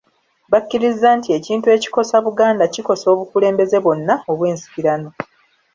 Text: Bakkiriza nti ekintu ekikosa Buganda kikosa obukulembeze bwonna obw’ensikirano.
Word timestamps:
Bakkiriza 0.51 1.07
nti 1.17 1.29
ekintu 1.37 1.67
ekikosa 1.75 2.15
Buganda 2.25 2.63
kikosa 2.73 3.05
obukulembeze 3.13 3.77
bwonna 3.83 4.15
obw’ensikirano. 4.31 5.09